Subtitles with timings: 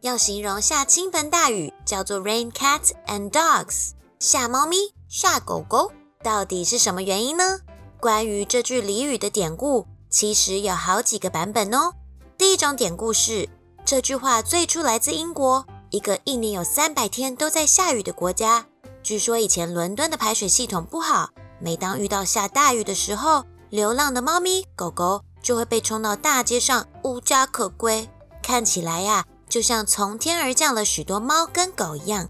[0.00, 3.90] 要形容下倾盆大雨叫做 rain cats and dogs？
[4.18, 4.76] 下猫咪、
[5.08, 5.92] 下狗狗，
[6.22, 7.60] 到底是什么原因呢？
[8.00, 11.92] 关于这句俚语的典故，其实有好几个版本哦。
[12.38, 13.48] 第一种典故是，
[13.84, 18.66] 这句话最初来自英国，一个一年有三百天都在下雨的国家。
[19.02, 28.08] 据说以前伦敦的排水系统不好，每当遇到下大雨的时候，流浪的猫咪、狗狗就会被冲到大街上，无家可归。
[28.42, 32.28] 看起来呀，就像从天而降了许多猫跟狗一样。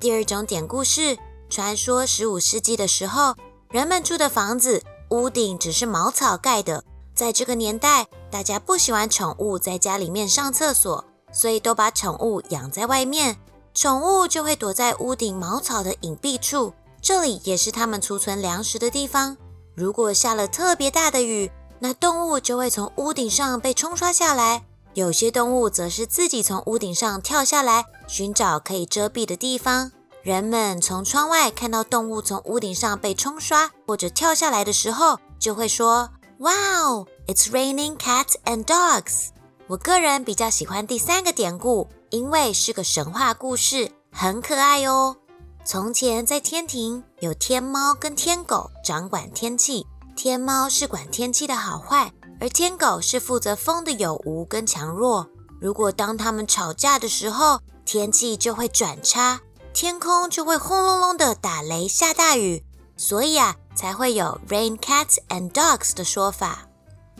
[0.00, 3.36] 第二种典故是，传说十五世纪的时候，
[3.70, 6.84] 人们住的房子屋顶只是茅草盖的。
[7.14, 13.36] 在这个年代，大家不喜欢宠物在家里面上厕所，所以都把宠物养在外面。
[13.72, 19.36] 宠物就会躲在屋顶茅草的隐蔽处，这里也是它们储存粮食的地方。
[19.74, 24.64] 如果下了特别大的雨，那动物就会从屋顶上被冲刷下来。
[24.94, 29.90] 有些动物则是自己从屋顶上跳下来，寻找可以遮蔽的地方。
[30.22, 39.30] 人们从窗外看到动物从屋顶上被冲刷或者跳下来的时候，就会说：“Wow, it's raining cats and dogs。”
[39.66, 45.16] 我个人比较喜欢第三个典故，因为是个神话故事，很可爱哦。
[45.64, 49.84] 从前在天庭，有天猫跟天狗掌管天气。
[50.14, 52.12] 天猫是管天气的好坏。
[52.40, 55.28] 而天狗是负责风的有无跟强弱。
[55.60, 59.40] 如果当他们吵架的时候，天气就会转差，
[59.72, 62.62] 天空就会轰隆隆的打雷下大雨，
[62.96, 66.66] 所以啊，才会有 rain cats and dogs 的说法。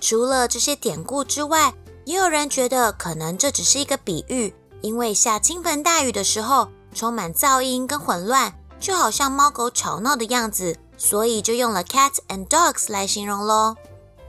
[0.00, 1.72] 除了这些典故之外，
[2.04, 13.76] 也有人觉得可能这只是一个比喻，因为下倾盆大雨的时候充满噪音跟混乱，就好像猫狗吵闹的样子，所以就用了 cats and dogs 来形容喽。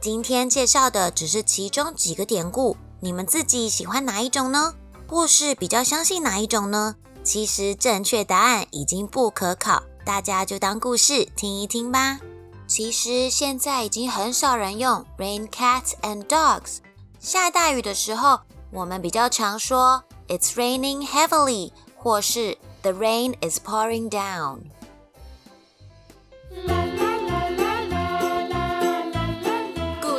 [0.05, 4.75] 今天介绍的只是其中几个典故，你们自己喜欢哪一种呢？
[5.07, 6.95] 或是比较相信哪一种呢？
[7.23, 12.19] 其实正确答案已经不可考，大家就当故事听一听吧。
[12.67, 16.77] 其实现在已经很少人用 rain cats and dogs。
[17.19, 24.59] 下大雨的时候，我们比较常说 it's raining heavily，或是 the rain is pouring down。